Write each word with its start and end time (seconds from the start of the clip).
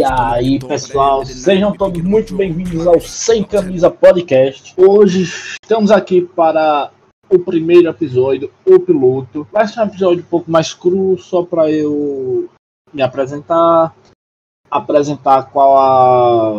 E 0.00 0.02
aí, 0.02 0.58
pessoal, 0.58 1.24
sejam 1.24 1.72
todos 1.72 2.02
muito 2.02 2.34
bem-vindos 2.34 2.84
ao 2.84 3.00
Sem 3.00 3.44
Camisa 3.44 3.92
Podcast. 3.92 4.74
Hoje 4.76 5.22
estamos 5.22 5.92
aqui 5.92 6.22
para 6.22 6.90
o 7.30 7.38
primeiro 7.38 7.88
episódio, 7.88 8.50
o 8.64 8.80
piloto. 8.80 9.46
Vai 9.52 9.68
ser 9.68 9.78
um 9.78 9.84
episódio 9.84 10.24
um 10.24 10.26
pouco 10.26 10.50
mais 10.50 10.74
cru, 10.74 11.16
só 11.16 11.44
para 11.44 11.70
eu 11.70 12.50
me 12.92 13.02
apresentar, 13.02 13.94
apresentar 14.68 15.44
qual 15.44 15.78
a 15.78 16.58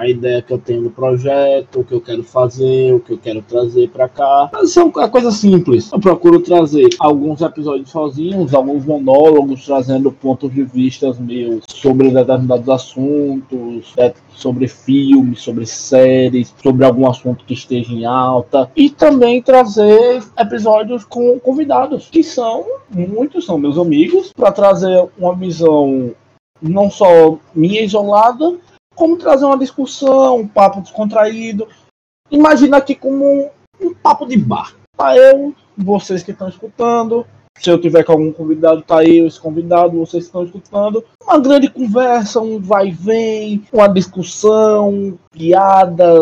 a 0.00 0.08
ideia 0.08 0.40
que 0.40 0.52
eu 0.52 0.58
tenho 0.58 0.84
do 0.84 0.90
projeto, 0.90 1.80
o 1.80 1.84
que 1.84 1.92
eu 1.92 2.00
quero 2.00 2.22
fazer, 2.22 2.94
o 2.94 3.00
que 3.00 3.12
eu 3.12 3.18
quero 3.18 3.42
trazer 3.42 3.90
para 3.90 4.08
cá. 4.08 4.48
Mas 4.52 4.76
é 4.76 4.82
uma 4.82 5.08
coisa 5.08 5.32
simples. 5.32 5.90
Eu 5.92 5.98
procuro 5.98 6.40
trazer 6.40 6.88
alguns 7.00 7.42
episódios 7.42 7.90
sozinhos, 7.90 8.54
alguns 8.54 8.86
monólogos, 8.86 9.66
trazendo 9.66 10.12
pontos 10.12 10.54
de 10.54 10.62
vista 10.62 11.12
meus 11.18 11.64
sobre 11.68 12.08
determinados 12.10 12.68
assuntos, 12.68 13.92
né, 13.96 14.14
sobre 14.30 14.68
filmes, 14.68 15.42
sobre 15.42 15.66
séries, 15.66 16.54
sobre 16.62 16.84
algum 16.84 17.08
assunto 17.08 17.44
que 17.44 17.54
esteja 17.54 17.92
em 17.92 18.04
alta. 18.04 18.70
E 18.76 18.90
também 18.90 19.42
trazer 19.42 20.22
episódios 20.38 21.04
com 21.04 21.38
convidados, 21.40 22.08
que 22.08 22.22
são, 22.22 22.64
muitos 22.88 23.44
são 23.44 23.58
meus 23.58 23.76
amigos, 23.76 24.32
para 24.32 24.52
trazer 24.52 25.04
uma 25.18 25.34
visão 25.34 26.12
não 26.62 26.90
só 26.90 27.38
minha 27.54 27.82
isolada, 27.82 28.56
como 29.00 29.16
trazer 29.16 29.46
uma 29.46 29.56
discussão, 29.56 30.36
um 30.36 30.46
papo 30.46 30.82
descontraído. 30.82 31.66
Imagina 32.30 32.76
aqui 32.76 32.94
como 32.94 33.24
um, 33.24 33.48
um 33.80 33.94
papo 33.94 34.26
de 34.26 34.36
bar. 34.36 34.76
Tá 34.94 35.16
eu, 35.16 35.54
vocês 35.74 36.22
que 36.22 36.32
estão 36.32 36.50
escutando. 36.50 37.26
Se 37.58 37.70
eu 37.70 37.80
tiver 37.80 38.04
com 38.04 38.12
algum 38.12 38.30
convidado, 38.30 38.82
tá 38.82 39.02
eu, 39.02 39.26
esse 39.26 39.40
convidado, 39.40 39.98
vocês 39.98 40.24
estão 40.24 40.44
escutando. 40.44 41.02
Uma 41.24 41.38
grande 41.38 41.70
conversa, 41.70 42.42
um 42.42 42.60
vai 42.60 42.88
e 42.88 42.90
vem, 42.90 43.64
uma 43.72 43.88
discussão, 43.88 45.18
piadas, 45.32 46.20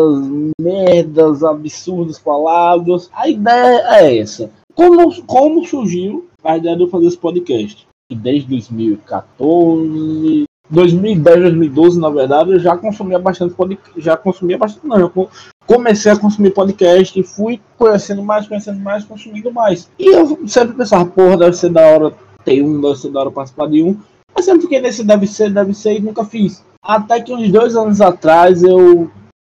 merdas, 0.57 1.43
absurdos 1.43 2.17
falados. 2.17 3.09
A 3.11 3.27
ideia 3.27 3.97
é 3.97 4.19
essa. 4.19 4.49
Como, 4.73 5.21
como 5.23 5.67
surgiu 5.67 6.29
a 6.41 6.55
ideia 6.55 6.77
de 6.77 6.83
eu 6.83 6.89
fazer 6.89 7.07
esse 7.07 7.17
podcast? 7.17 7.85
Desde 8.09 8.47
2014, 8.47 10.48
2010, 10.69 11.41
2012, 11.41 11.99
na 11.99 12.09
verdade, 12.09 12.51
eu 12.51 12.59
já 12.59 12.77
consumia 12.77 13.17
bastante 13.17 13.55
podcast. 13.55 13.99
Já 13.99 14.15
consumia 14.15 14.57
bastante, 14.57 14.85
não. 14.85 14.99
Eu 14.99 15.29
comecei 15.65 16.11
a 16.11 16.17
consumir 16.17 16.51
podcast 16.51 17.19
e 17.19 17.23
fui 17.23 17.59
conhecendo 17.77 18.23
mais, 18.23 18.47
conhecendo 18.47 18.79
mais, 18.79 19.03
consumindo 19.03 19.51
mais. 19.51 19.89
E 19.97 20.07
eu 20.07 20.47
sempre 20.47 20.75
pensava, 20.75 21.05
porra, 21.05 21.37
deve 21.37 21.53
ser 21.55 21.69
da 21.69 21.81
hora 21.81 22.13
ter 22.45 22.61
um, 22.61 22.79
deve 22.79 22.95
ser 22.95 23.11
da 23.11 23.21
hora 23.21 23.31
participar 23.31 23.67
de 23.67 23.81
um. 23.81 23.97
Mas 24.35 24.45
sempre 24.45 24.61
fiquei 24.61 24.79
nesse 24.79 25.03
deve 25.03 25.27
ser, 25.27 25.51
deve 25.51 25.73
ser 25.73 25.97
e 25.97 25.99
nunca 25.99 26.23
fiz. 26.23 26.63
Até 26.81 27.19
que 27.21 27.33
uns 27.33 27.51
dois 27.51 27.75
anos 27.75 27.99
atrás 27.99 28.63
eu, 28.63 29.11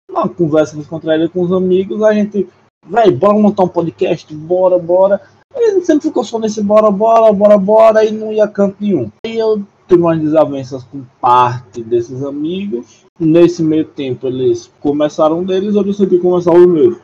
numa 0.09 0.27
conversa 0.27 0.77
descontraída 0.77 1.30
com 1.30 1.41
os 1.41 1.52
amigos, 1.52 2.03
a 2.03 2.13
gente, 2.13 2.47
velho, 2.88 3.16
bora 3.16 3.33
montar 3.33 3.63
um 3.63 3.69
podcast, 3.69 4.33
bora, 4.33 4.77
bora. 4.77 5.21
E 5.55 5.71
gente 5.71 5.86
sempre 5.86 6.08
ficou 6.08 6.23
só 6.23 6.38
nesse 6.38 6.61
bora, 6.61 6.91
bora, 6.91 7.31
bora, 7.31 7.58
bora 7.58 8.05
e 8.05 8.11
não 8.11 8.31
ia 8.31 8.47
canto 8.47 8.75
nenhum. 8.80 9.09
Eu 9.25 9.63
tive 9.88 10.02
umas 10.02 10.19
desavenças 10.19 10.83
com 10.83 11.03
parte 11.22 11.83
desses 11.83 12.23
amigos. 12.23 13.05
Nesse 13.19 13.64
meio 13.64 13.86
tempo 13.86 14.27
eles 14.27 14.72
começaram 14.80 15.44
deles, 15.44 15.75
eu 15.75 15.83
decidi 15.83 16.19
começar 16.19 16.53
os 16.53 16.67
meus. 16.67 16.97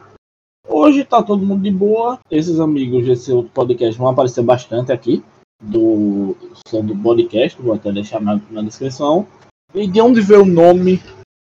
Hoje 0.67 1.03
tá 1.03 1.21
todo 1.21 1.45
mundo 1.45 1.63
de 1.63 1.71
boa. 1.71 2.19
Esses 2.29 2.59
amigos 2.59 3.05
desse 3.05 3.31
outro 3.31 3.51
podcast 3.53 3.97
vão 3.97 4.09
aparecer 4.09 4.43
bastante 4.43 4.91
aqui. 4.91 5.23
Do, 5.63 6.35
do 6.83 6.95
podcast, 7.03 7.61
vou 7.61 7.75
até 7.75 7.91
deixar 7.91 8.19
na, 8.19 8.41
na 8.49 8.63
descrição. 8.63 9.27
E 9.75 9.87
de 9.87 10.01
onde 10.01 10.19
veio 10.19 10.41
o 10.41 10.45
nome 10.45 10.99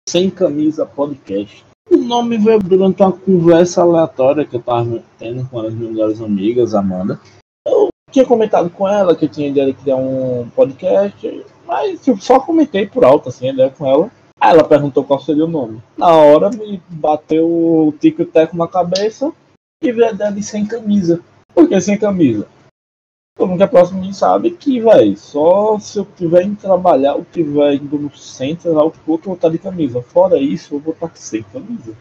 Sem 0.08 0.30
Camisa 0.30 0.86
Podcast? 0.86 1.64
O 1.92 1.98
nome 1.98 2.37
veio 2.37 2.59
durante 2.59 3.02
uma 3.03 3.11
conversa 3.11 3.82
aleatória 3.82 4.45
que 4.45 4.55
eu 4.55 4.61
tava 4.61 5.03
tendo 5.17 5.48
com 5.48 5.59
as 5.59 5.73
minhas 5.73 5.92
melhores 5.92 6.21
amigas, 6.21 6.73
Amanda 6.73 7.20
tinha 8.11 8.25
comentado 8.25 8.70
com 8.70 8.87
ela 8.87 9.15
que 9.15 9.25
eu 9.25 9.30
tinha 9.30 9.49
ideia 9.49 9.67
de 9.67 9.73
criar 9.73 9.95
um 9.95 10.49
podcast, 10.55 11.45
mas 11.65 12.08
eu 12.08 12.17
só 12.17 12.39
comentei 12.39 12.87
por 12.87 13.03
alto, 13.03 13.30
assim, 13.30 13.49
a 13.49 13.53
ideia 13.53 13.70
com 13.70 13.86
ela. 13.86 14.11
Aí 14.39 14.53
ela 14.53 14.64
perguntou 14.64 15.03
qual 15.03 15.20
seria 15.20 15.45
o 15.45 15.49
nome. 15.49 15.81
Na 15.97 16.14
hora 16.14 16.49
me 16.49 16.81
bateu 16.89 17.45
o 17.45 17.93
tico 17.99 18.25
teco 18.25 18.55
na 18.55 18.67
cabeça 18.67 19.33
e 19.81 19.92
veio 19.92 20.08
a 20.08 20.11
ideia 20.11 20.31
de 20.31 20.42
sem 20.42 20.65
camisa. 20.65 21.21
Por 21.53 21.67
que 21.67 21.80
sem 21.81 21.97
camisa? 21.97 22.47
Todo 23.37 23.47
mundo 23.47 23.58
que 23.58 23.64
é 23.64 23.67
próximo 23.67 24.02
de 24.02 24.08
mim 24.08 24.14
sabe 24.14 24.52
que, 24.52 24.81
velho, 24.81 25.17
só 25.17 25.80
se 25.80 25.97
eu 25.97 26.05
tiver 26.05 26.43
indo 26.43 26.59
trabalhar 26.59 27.15
ou 27.15 27.26
tiver 27.26 27.76
indo 27.76 27.97
no 27.97 28.15
centro, 28.15 28.70
eu 28.70 28.93
vou 29.05 29.33
estar 29.33 29.49
de 29.49 29.58
camisa. 29.58 30.02
Fora 30.02 30.37
isso, 30.37 30.76
eu 30.76 30.80
vou 30.80 30.93
estar 30.93 31.09
sem 31.15 31.43
camisa. 31.43 31.95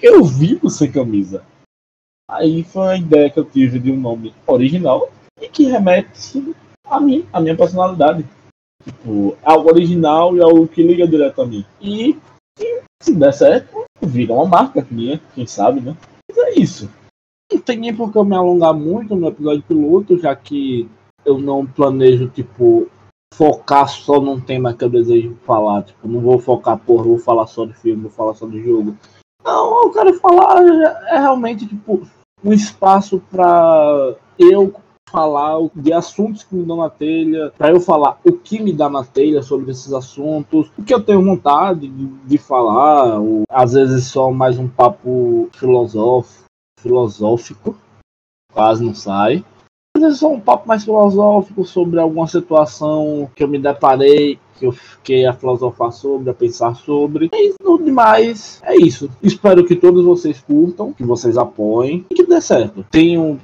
Eu 0.00 0.24
vivo 0.24 0.70
sem 0.70 0.90
camisa. 0.90 1.44
Aí 2.28 2.64
foi 2.64 2.88
a 2.88 2.96
ideia 2.96 3.30
que 3.30 3.38
eu 3.38 3.44
tive 3.44 3.78
de 3.78 3.92
um 3.92 4.00
nome 4.00 4.34
original 4.46 5.10
e 5.40 5.48
que 5.48 5.64
remete 5.64 6.54
a 6.88 7.00
mim, 7.00 7.26
a 7.32 7.40
minha 7.40 7.56
personalidade. 7.56 8.24
Tipo, 8.84 9.36
é 9.42 9.50
algo 9.50 9.68
original 9.68 10.36
e 10.36 10.40
algo 10.40 10.68
que 10.68 10.82
liga 10.82 11.06
direto 11.06 11.42
a 11.42 11.46
mim. 11.46 11.64
E, 11.80 12.16
se 13.02 13.14
der 13.14 13.32
certo, 13.32 13.84
vira 14.00 14.32
uma 14.32 14.46
marca 14.46 14.86
minha, 14.90 15.20
quem 15.34 15.46
sabe, 15.46 15.80
né? 15.80 15.96
Mas 16.28 16.38
é 16.38 16.58
isso. 16.58 16.90
Não 17.52 17.60
tem 17.60 17.78
nem 17.78 17.94
por 17.94 18.12
que 18.12 18.18
eu 18.18 18.24
me 18.24 18.34
alongar 18.34 18.74
muito 18.74 19.14
no 19.14 19.28
episódio 19.28 19.62
piloto, 19.62 20.18
já 20.18 20.34
que 20.34 20.88
eu 21.24 21.38
não 21.38 21.66
planejo, 21.66 22.28
tipo, 22.28 22.88
focar 23.34 23.88
só 23.88 24.20
num 24.20 24.40
tema 24.40 24.72
que 24.72 24.84
eu 24.84 24.88
desejo 24.88 25.36
falar. 25.44 25.82
Tipo, 25.82 26.08
não 26.08 26.20
vou 26.20 26.38
focar, 26.38 26.78
porra, 26.78 27.04
vou 27.04 27.18
falar 27.18 27.46
só 27.46 27.64
de 27.64 27.74
filme, 27.74 28.02
vou 28.02 28.10
falar 28.10 28.34
só 28.34 28.46
de 28.46 28.62
jogo. 28.62 28.96
Não, 29.44 29.84
eu 29.84 29.92
quero 29.92 30.14
falar 30.18 30.62
é 31.08 31.18
realmente, 31.18 31.66
tipo, 31.66 32.06
um 32.44 32.52
espaço 32.52 33.22
para 33.30 34.14
eu 34.38 34.74
falar 35.08 35.56
de 35.74 35.92
assuntos 35.92 36.42
que 36.42 36.54
me 36.54 36.64
dão 36.64 36.78
na 36.78 36.90
telha, 36.90 37.52
para 37.56 37.70
eu 37.70 37.80
falar 37.80 38.18
o 38.24 38.32
que 38.32 38.60
me 38.60 38.72
dá 38.72 38.88
na 38.88 39.04
telha 39.04 39.42
sobre 39.42 39.70
esses 39.70 39.92
assuntos, 39.92 40.70
o 40.76 40.82
que 40.82 40.92
eu 40.92 41.02
tenho 41.02 41.24
vontade 41.24 41.88
de, 41.88 42.06
de 42.06 42.38
falar, 42.38 43.20
ou, 43.20 43.44
às 43.48 43.72
vezes 43.72 44.06
só 44.06 44.30
mais 44.30 44.58
um 44.58 44.68
papo 44.68 45.48
filosófico, 45.52 46.44
filosófico, 46.80 47.76
quase 48.52 48.84
não 48.84 48.94
sai. 48.94 49.44
Às 49.96 50.02
vezes 50.02 50.18
só 50.18 50.30
um 50.30 50.38
papo 50.38 50.68
mais 50.68 50.84
filosófico 50.84 51.64
sobre 51.64 51.98
alguma 51.98 52.26
situação 52.26 53.30
que 53.34 53.42
eu 53.42 53.48
me 53.48 53.58
deparei 53.58 54.38
que 54.58 54.66
eu 54.66 54.72
fiquei 54.72 55.26
a 55.26 55.32
filosofar 55.32 55.92
sobre, 55.92 56.30
a 56.30 56.34
pensar 56.34 56.74
sobre. 56.76 57.30
E 57.32 57.54
no 57.62 57.82
demais, 57.82 58.60
é 58.62 58.76
isso. 58.76 59.10
Espero 59.22 59.64
que 59.64 59.76
todos 59.76 60.04
vocês 60.04 60.40
curtam, 60.40 60.92
que 60.92 61.04
vocês 61.04 61.36
apoiem 61.36 62.04
e 62.10 62.14
que 62.14 62.24
dê 62.24 62.40
certo. 62.40 62.84
Tenho 62.90 63.38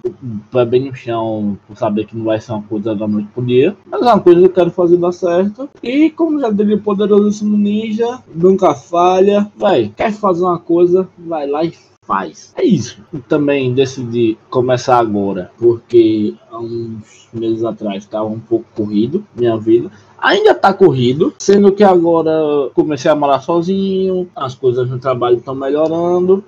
pé 0.50 0.64
bem 0.64 0.86
no 0.86 0.94
chão 0.94 1.58
por 1.66 1.76
saber 1.76 2.06
que 2.06 2.16
não 2.16 2.24
vai 2.24 2.40
ser 2.40 2.52
uma 2.52 2.62
coisa 2.62 2.94
da 2.94 3.06
noite 3.06 3.28
pro 3.34 3.44
dia, 3.44 3.76
mas 3.90 4.00
é 4.00 4.04
uma 4.04 4.20
coisa 4.20 4.40
que 4.40 4.46
eu 4.46 4.52
quero 4.52 4.70
fazer 4.70 4.96
dar 4.96 5.12
certo. 5.12 5.68
E 5.82 6.10
como 6.10 6.40
já 6.40 6.50
diria 6.50 6.76
o 6.76 6.82
poderosíssimo 6.82 7.56
ninja, 7.56 8.22
nunca 8.34 8.74
falha. 8.74 9.50
Vai, 9.56 9.92
quer 9.94 10.12
fazer 10.12 10.44
uma 10.44 10.58
coisa, 10.58 11.08
vai 11.18 11.46
lá 11.46 11.64
e 11.64 11.72
faz. 12.04 12.52
É 12.56 12.64
isso. 12.64 13.02
também 13.28 13.72
decidi 13.74 14.36
começar 14.50 14.98
agora, 14.98 15.50
porque 15.58 16.34
há 16.50 16.58
uns 16.58 17.28
meses 17.32 17.64
atrás 17.64 18.04
estava 18.04 18.26
um 18.26 18.40
pouco 18.40 18.66
corrido 18.74 19.24
minha 19.34 19.56
vida 19.56 19.90
ainda 20.22 20.54
tá 20.54 20.72
corrido, 20.72 21.34
sendo 21.38 21.72
que 21.72 21.82
agora 21.82 22.70
comecei 22.74 23.10
a 23.10 23.16
morar 23.16 23.40
sozinho, 23.40 24.30
as 24.36 24.54
coisas 24.54 24.88
no 24.88 25.00
trabalho 25.00 25.38
estão 25.38 25.54
melhorando. 25.54 26.44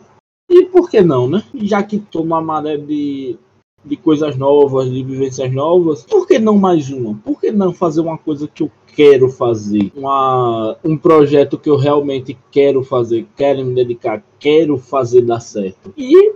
E 0.49 0.65
por 0.67 0.89
que 0.89 1.01
não, 1.01 1.29
né? 1.29 1.43
Já 1.55 1.83
que 1.83 1.99
tô 1.99 2.21
numa 2.21 2.41
maré 2.41 2.77
de, 2.77 3.37
de 3.85 3.97
coisas 3.97 4.37
novas, 4.37 4.91
de 4.91 5.03
vivências 5.03 5.53
novas, 5.53 6.05
por 6.05 6.27
que 6.27 6.39
não 6.39 6.57
mais 6.57 6.91
uma? 6.91 7.15
Por 7.25 7.41
que 7.41 7.51
não 7.51 7.73
fazer 7.73 8.01
uma 8.01 8.17
coisa 8.17 8.49
que 8.49 8.63
eu 8.63 8.71
quero 8.95 9.29
fazer? 9.29 9.93
Uma, 9.95 10.77
um 10.85 10.97
projeto 10.97 11.59
que 11.59 11.69
eu 11.69 11.77
realmente 11.77 12.37
quero 12.51 12.83
fazer, 12.83 13.27
quero 13.37 13.65
me 13.65 13.75
dedicar, 13.75 14.23
quero 14.39 14.79
fazer 14.79 15.23
dar 15.23 15.41
certo. 15.41 15.93
E, 15.97 16.35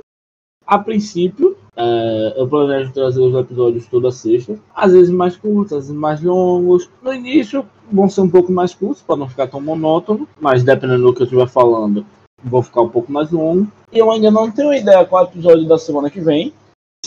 a 0.67 0.79
princípio, 0.79 1.57
é, 1.77 2.35
eu 2.37 2.47
planejo 2.49 2.93
trazer 2.93 3.21
os 3.21 3.35
episódios 3.35 3.87
toda 3.87 4.11
sexta, 4.11 4.59
às 4.75 4.93
vezes 4.93 5.11
mais 5.11 5.37
curtos, 5.37 5.73
às 5.73 5.85
vezes 5.85 5.97
mais 5.97 6.23
longos. 6.23 6.91
No 7.03 7.15
início 7.15 7.65
vão 7.91 8.09
ser 8.09 8.21
um 8.21 8.29
pouco 8.29 8.53
mais 8.53 8.75
curtos 8.75 9.03
para 9.03 9.17
não 9.17 9.29
ficar 9.29 9.47
tão 9.47 9.61
monótono, 9.61 10.29
mas 10.41 10.63
dependendo 10.63 11.05
do 11.05 11.15
que 11.15 11.23
eu 11.23 11.25
estiver 11.25 11.49
falando, 11.49 12.05
vou 12.43 12.63
ficar 12.63 12.83
um 12.83 12.89
pouco 12.89 13.11
mais 13.11 13.31
longo. 13.31 13.69
E 13.93 13.99
eu 13.99 14.11
ainda 14.11 14.31
não 14.31 14.51
tenho 14.51 14.75
ideia 14.75 15.05
qual 15.05 15.25
episódio 15.25 15.67
da 15.67 15.79
semana 15.79 16.11
que 16.11 16.21
vem 16.21 16.53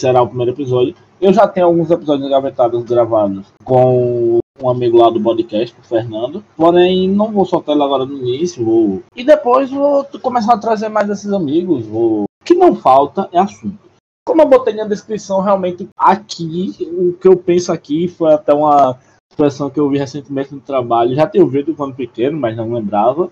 será 0.01 0.21
o 0.21 0.27
primeiro 0.27 0.51
episódio. 0.51 0.95
Eu 1.21 1.31
já 1.31 1.47
tenho 1.47 1.67
alguns 1.67 1.89
episódios 1.89 2.27
engavetados 2.27 2.83
gravados 2.83 3.47
com 3.63 4.39
um 4.61 4.69
amigo 4.69 4.97
lá 4.97 5.09
do 5.09 5.21
podcast, 5.21 5.75
o 5.79 5.83
Fernando. 5.83 6.43
Porém, 6.57 7.07
não 7.07 7.31
vou 7.31 7.45
soltar 7.45 7.75
ele 7.75 7.83
agora 7.83 8.05
no 8.05 8.17
início. 8.17 8.63
Vou... 8.63 9.03
E 9.15 9.23
depois 9.23 9.69
vou 9.69 10.03
começar 10.21 10.53
a 10.53 10.57
trazer 10.57 10.89
mais 10.89 11.09
esses 11.09 11.31
amigos. 11.31 11.85
Vou... 11.85 12.23
O 12.23 12.43
que 12.43 12.53
não 12.53 12.75
falta 12.75 13.29
é 13.31 13.39
assunto 13.39 13.91
como 14.31 14.43
eu 14.43 14.47
botei 14.47 14.73
na 14.73 14.85
descrição, 14.85 15.41
realmente 15.41 15.89
aqui, 15.97 16.73
o 16.79 17.13
que 17.13 17.27
eu 17.27 17.35
penso 17.35 17.71
aqui 17.71 18.07
foi 18.07 18.33
até 18.33 18.53
uma 18.53 18.97
expressão 19.29 19.69
que 19.69 19.79
eu 19.79 19.89
vi 19.89 19.97
recentemente 19.97 20.53
no 20.53 20.61
trabalho, 20.61 21.15
já 21.15 21.27
tinha 21.27 21.43
ouvido 21.43 21.75
quando 21.75 21.95
pequeno, 21.95 22.39
mas 22.39 22.55
não 22.55 22.71
lembrava, 22.71 23.29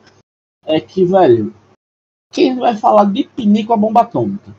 é 0.65 0.81
que, 0.81 1.05
velho, 1.05 1.53
quem 2.33 2.57
vai 2.57 2.75
falar 2.75 3.05
de 3.05 3.23
pinico 3.23 3.71
a 3.71 3.77
bomba 3.77 4.01
atômica? 4.01 4.53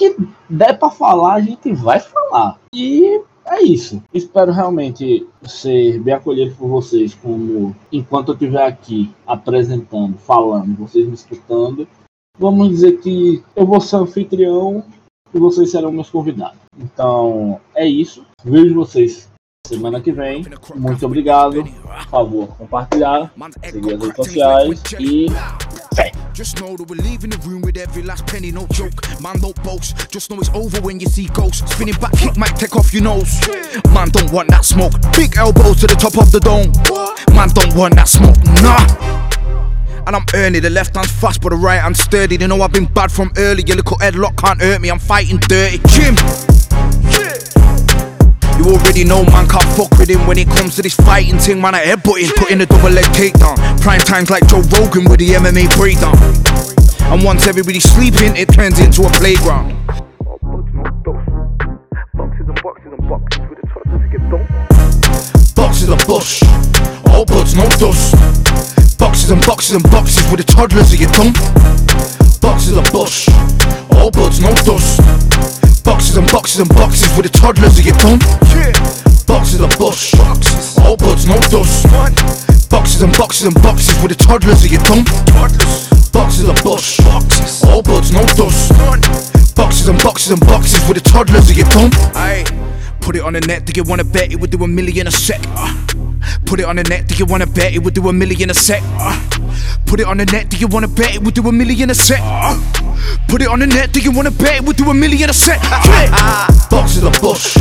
Que 0.00 0.16
der 0.48 0.78
para 0.78 0.88
falar, 0.88 1.34
a 1.34 1.40
gente 1.42 1.74
vai 1.74 2.00
falar. 2.00 2.58
E 2.74 3.20
é 3.44 3.62
isso. 3.62 4.02
Espero 4.14 4.50
realmente 4.50 5.28
ser 5.42 6.00
bem 6.00 6.14
acolhido 6.14 6.54
por 6.56 6.68
vocês, 6.68 7.12
como 7.12 7.76
enquanto 7.92 8.28
eu 8.28 8.32
estiver 8.32 8.64
aqui 8.64 9.14
apresentando, 9.26 10.16
falando, 10.16 10.74
vocês 10.74 11.06
me 11.06 11.12
escutando. 11.12 11.86
Vamos 12.38 12.70
dizer 12.70 12.98
que 13.00 13.44
eu 13.54 13.66
vou 13.66 13.78
ser 13.78 13.96
anfitrião 13.96 14.82
e 15.34 15.38
vocês 15.38 15.70
serão 15.70 15.92
meus 15.92 16.08
convidados. 16.08 16.56
Então 16.78 17.60
é 17.74 17.86
isso. 17.86 18.24
Vejo 18.42 18.74
vocês 18.74 19.28
semana 19.66 20.00
que 20.00 20.12
vem. 20.12 20.46
Muito 20.76 21.04
obrigado. 21.04 21.62
Por 21.62 22.08
favor, 22.08 22.48
compartilhar, 22.56 23.30
seguir 23.70 23.96
as 23.96 24.00
redes 24.00 24.16
sociais 24.16 24.82
e 24.98 25.26
Just 26.32 26.58
know 26.60 26.76
that 26.76 26.84
we're 26.88 27.02
leaving 27.02 27.28
the 27.30 27.38
room 27.46 27.60
with 27.60 27.76
every 27.76 28.02
last 28.02 28.26
penny, 28.26 28.50
no 28.50 28.66
joke. 28.68 28.94
Man, 29.20 29.38
don't 29.40 29.62
boast. 29.62 30.10
Just 30.10 30.30
know 30.30 30.38
it's 30.38 30.48
over 30.54 30.80
when 30.80 30.98
you 30.98 31.06
see 31.06 31.26
ghosts. 31.26 31.70
Spinning 31.70 31.94
back 32.00 32.12
kick 32.12 32.36
might 32.38 32.56
take 32.56 32.76
off 32.76 32.94
your 32.94 33.02
nose. 33.02 33.46
Man, 33.92 34.08
don't 34.08 34.32
want 34.32 34.48
that 34.48 34.64
smoke. 34.64 34.94
Big 35.14 35.36
elbows 35.36 35.80
to 35.80 35.86
the 35.86 35.94
top 35.94 36.16
of 36.16 36.32
the 36.32 36.40
dome. 36.40 36.72
Man, 37.36 37.50
don't 37.50 37.76
want 37.76 37.94
that 37.96 38.08
smoke. 38.08 38.38
Nah. 38.64 38.80
And 40.06 40.16
I'm 40.16 40.24
early, 40.34 40.60
the 40.60 40.70
left 40.70 40.96
hand's 40.96 41.12
fast, 41.12 41.42
but 41.42 41.50
the 41.50 41.56
right 41.56 41.80
hand's 41.80 42.00
sturdy. 42.00 42.38
They 42.38 42.46
know 42.46 42.62
I've 42.62 42.72
been 42.72 42.86
bad 42.86 43.12
from 43.12 43.32
early. 43.36 43.62
Your 43.66 43.76
little 43.76 43.98
headlock 43.98 44.36
can't 44.38 44.60
hurt 44.62 44.80
me, 44.80 44.90
I'm 44.90 44.98
fighting 44.98 45.36
dirty. 45.38 45.78
Jim! 45.88 46.16
You 48.56 48.76
already 48.76 49.04
know 49.04 49.24
man 49.24 49.48
can't 49.48 49.68
fuck 49.76 49.90
with 49.98 50.08
him 50.08 50.26
when 50.26 50.36
it 50.36 50.48
comes 50.48 50.76
to 50.76 50.82
this 50.82 50.94
fighting 50.94 51.38
thing. 51.38 51.60
Man, 51.60 51.74
I 51.74 51.84
headbutt 51.84 52.20
him, 52.20 52.32
put 52.36 52.50
in 52.50 52.60
a 52.60 52.66
double 52.66 52.90
leg 52.90 53.04
takedown. 53.12 53.56
Prime 53.80 54.00
times 54.00 54.28
like 54.30 54.46
Joe 54.46 54.60
Rogan 54.76 55.04
with 55.08 55.20
the 55.20 55.30
MMA 55.40 55.74
breakdown. 55.76 56.14
And 57.10 57.24
once 57.24 57.46
everybody's 57.46 57.88
sleeping, 57.88 58.36
it 58.36 58.52
turns 58.52 58.78
into 58.78 59.02
a 59.02 59.10
playground. 59.10 59.74
Boxes 65.56 65.88
of 65.88 65.98
bush, 66.06 66.42
all 67.08 67.24
buds, 67.24 67.56
no 67.56 67.66
dust. 67.80 68.14
Boxes 68.98 69.30
and 69.30 69.44
boxes 69.46 69.74
and 69.74 69.82
boxes 69.90 70.30
with 70.30 70.44
the 70.44 70.52
toddlers 70.52 70.92
of 70.92 71.00
your 71.00 71.10
tongue. 71.10 71.32
Boxes 72.40 72.76
of 72.76 72.84
bush, 72.92 73.28
all 73.96 74.10
buds, 74.10 74.40
no 74.40 74.52
dust. 74.68 75.00
Boxes 75.84 76.18
and 76.18 76.30
boxes 76.30 76.60
and 76.60 76.68
boxes 76.68 77.08
with 77.16 77.32
the 77.32 77.32
toddlers 77.32 77.78
of 77.78 77.86
your 77.86 77.96
tongue. 77.96 78.20
Boxes 79.26 79.60
of 79.60 79.70
bush, 79.78 80.14
all 80.84 80.96
buds, 80.96 81.26
no 81.26 81.40
dust. 81.48 82.59
Boxes 82.70 83.02
and 83.02 83.16
boxes 83.16 83.46
and 83.46 83.54
boxes 83.62 84.00
with 84.02 84.16
the 84.16 84.24
toddlers 84.24 84.64
of 84.64 84.70
your 84.70 84.80
tongue. 84.82 85.04
Boxes 86.12 86.48
of 86.48 86.56
bush, 86.62 86.98
Boxes. 86.98 87.64
all 87.64 87.82
buds, 87.82 88.12
no 88.12 88.24
dust. 88.38 88.70
Boxes 89.56 89.88
and 89.88 89.98
boxes 90.02 90.30
and 90.32 90.40
boxes 90.40 90.80
with 90.88 91.02
the 91.02 91.10
toddlers 91.10 91.50
of 91.50 91.56
your 91.56 91.66
tongue. 91.66 91.90
Aye. 92.14 92.44
Put 93.00 93.16
it 93.16 93.22
on 93.22 93.32
the 93.32 93.40
net, 93.40 93.64
do 93.64 93.72
you 93.74 93.82
wanna 93.82 94.04
bet 94.04 94.30
it 94.32 94.40
would 94.40 94.50
do 94.50 94.62
a 94.62 94.68
million 94.68 95.06
a 95.08 95.10
sec? 95.10 95.40
Put 96.46 96.60
it 96.60 96.66
on 96.66 96.76
the 96.76 96.84
net, 96.84 97.08
do 97.08 97.14
you 97.16 97.26
wanna 97.26 97.46
bet 97.46 97.74
it 97.74 97.82
would 97.82 97.94
do 97.94 98.08
a 98.08 98.12
million 98.12 98.50
a 98.50 98.54
sec? 98.54 98.82
Put 99.86 100.00
it 100.00 100.06
on 100.06 100.18
the 100.18 100.26
net, 100.26 100.48
do 100.48 100.56
you 100.56 100.68
wanna 100.68 100.86
bet 100.88 101.14
it 101.14 101.22
would 101.22 101.34
do 101.34 101.48
a 101.48 101.52
million 101.52 101.90
a 101.90 101.94
sec? 101.94 102.20
Put 103.28 103.42
it 103.42 103.48
on 103.48 103.58
the 103.58 103.66
net, 103.66 103.92
do 103.92 104.00
you 104.00 104.12
wanna 104.12 104.30
bet 104.30 104.56
it 104.56 104.64
would 104.64 104.76
do 104.76 104.90
a 104.90 104.94
million 104.94 105.30
a 105.30 105.32
sec? 105.32 105.60
Boxes 106.70 107.02
of 107.02 107.18
bush, 107.20 107.56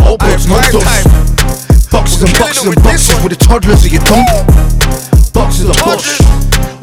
all 0.00 0.16
buds, 0.16 0.46
no 0.48 0.58
dust. 0.72 1.27
Boxes 2.18 2.34
and 2.34 2.42
boxes 2.42 2.66
and 2.66 2.82
boxes 2.82 3.22
with 3.22 3.38
the 3.38 3.44
toddlers 3.44 3.84
of 3.84 3.92
your 3.92 4.02
tongue. 4.02 4.26
Boxes 5.32 5.68
of 5.68 5.76
bush, 5.84 6.20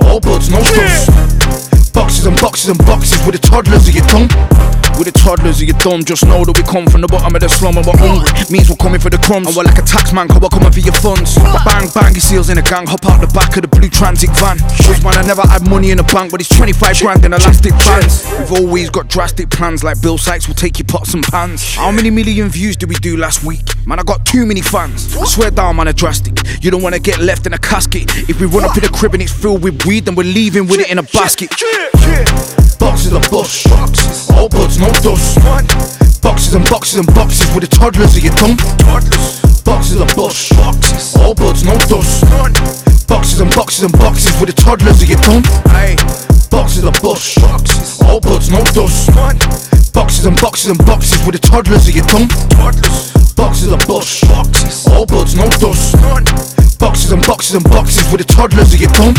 all 0.08 0.22
buds, 0.22 0.50
no 0.50 0.64
dust. 0.64 1.92
Boxes 1.92 2.26
and 2.26 2.40
boxes 2.40 2.70
and 2.70 2.78
boxes 2.86 3.26
with 3.26 3.36
the 3.36 3.46
toddlers 3.46 3.86
of 3.86 3.94
your 3.94 4.06
tongue. 4.06 4.85
With 4.97 5.12
the 5.12 5.19
toddlers 5.19 5.62
of 5.62 5.68
your 5.68 5.77
thumb, 5.77 6.06
just 6.06 6.25
know 6.25 6.45
that 6.45 6.56
we 6.56 6.63
come 6.63 6.88
from 6.88 7.01
the 7.01 7.07
bottom 7.07 7.36
of 7.36 7.42
the 7.42 7.50
slum 7.50 7.75
and 7.75 7.86
we're 7.86 8.00
hungry. 8.00 8.31
Means 8.47 8.69
we're 8.69 8.80
coming 8.80 9.00
for 9.00 9.09
the 9.09 9.19
crumbs. 9.19 9.47
And 9.47 9.56
we're 9.56 9.68
like 9.68 9.77
a 9.77 9.83
tax 9.83 10.13
man, 10.13 10.27
cause 10.27 10.39
we're 10.39 10.47
coming 10.47 10.71
for 10.71 10.80
your 10.80 10.95
funds. 11.03 11.36
Bang, 11.68 11.92
bang, 11.92 12.15
seals 12.15 12.50
in 12.50 12.57
a 12.57 12.62
gang, 12.62 12.88
hop 12.88 13.03
out 13.06 13.19
the 13.19 13.27
back 13.36 13.59
of 13.59 13.63
the 13.63 13.68
blue 13.68 13.89
transit 13.89 14.31
van. 14.39 14.56
Shows 14.80 15.03
man, 15.03 15.19
I 15.19 15.24
never 15.27 15.44
had 15.44 15.68
money 15.68 15.92
in 15.92 15.97
the 15.97 16.07
bank, 16.07 16.31
but 16.31 16.39
it's 16.39 16.47
25 16.56 17.00
grand 17.03 17.25
in 17.25 17.33
elastic 17.33 17.75
bands. 17.83 18.24
We've 18.39 18.63
always 18.63 18.89
got 18.89 19.09
drastic 19.09 19.50
plans, 19.50 19.83
like 19.83 20.01
Bill 20.01 20.18
Sykes 20.18 20.47
will 20.47 20.56
take 20.56 20.80
your 20.80 20.88
pots 20.88 21.13
and 21.13 21.24
pans. 21.27 21.75
How 21.75 21.92
many 21.92 22.09
million 22.09 22.47
views 22.47 22.77
did 22.77 22.88
we 22.88 22.95
do 22.95 23.18
last 23.18 23.44
week? 23.44 23.68
Man, 23.86 24.00
I 24.00 24.03
got 24.03 24.25
too 24.25 24.45
many 24.45 24.62
fans. 24.62 25.12
I 25.18 25.25
swear 25.25 25.51
down, 25.51 25.75
man, 25.75 25.89
are 25.89 25.94
drastic. 25.94 26.39
You 26.63 26.71
don't 26.71 26.81
wanna 26.81 27.00
get 27.00 27.19
left 27.19 27.45
in 27.45 27.53
a 27.53 27.59
casket. 27.59 28.07
If 28.30 28.39
we 28.39 28.47
run 28.47 28.63
up 28.63 28.77
in 28.77 28.83
the 28.83 28.89
crib 28.89 29.13
and 29.13 29.21
it's 29.21 29.33
filled 29.33 29.62
with 29.62 29.86
weed, 29.86 30.06
then 30.06 30.15
we're 30.15 30.24
leaving 30.24 30.68
with 30.68 30.80
it 30.80 30.89
in 30.89 31.00
a 31.00 31.03
basket. 31.03 31.51
Boxes 32.80 33.13
of 33.13 33.30
bush, 33.30 33.65
buds, 34.50 34.77
no 34.77 34.89
dust. 35.01 35.39
Boxes 36.21 36.53
and 36.53 36.65
boxes 36.69 37.00
and 37.00 37.07
boxes 37.13 37.47
with 37.53 37.63
the 37.63 37.71
toddlers 37.71 38.18
of 38.18 38.24
your 38.24 38.33
tongue. 38.33 38.57
Boxes 39.63 40.01
of 40.01 40.09
bush, 40.15 40.51
all 41.18 41.33
buds, 41.33 41.63
no 41.63 41.77
dust. 41.88 42.25
Boxes 43.07 43.39
and 43.39 43.53
boxes 43.56 43.83
and 43.83 43.94
boxes 43.94 44.33
with 44.39 44.50
the 44.50 44.56
toddlers 44.56 45.01
of 45.01 45.09
your 45.09 45.19
tongue. 45.19 45.44
Boxes 46.50 46.83
of 46.83 46.94
bush, 47.01 47.38
all 48.06 48.19
buds, 48.19 48.50
no 48.50 48.62
dust. 48.74 49.09
Boxes 49.94 50.25
and 50.25 50.39
boxes 50.42 50.69
and 50.69 50.86
boxes 50.86 51.25
with 51.25 51.39
the 51.39 51.47
toddlers 51.47 51.88
of 51.88 51.95
your 51.95 52.06
tongue. 52.06 52.27
Boxes 53.36 53.71
of 53.71 53.80
bush, 53.88 54.24
all 54.89 55.06
buds, 55.06 55.36
no 55.36 55.47
dust. 55.62 55.95
Boxes 56.80 57.12
and 57.12 57.25
boxes 57.25 57.56
and 57.56 57.63
boxes 57.63 58.12
with 58.12 58.25
the 58.25 58.33
toddlers 58.33 58.74
of 58.74 58.80
your 58.80 58.92
tongue. 58.92 59.15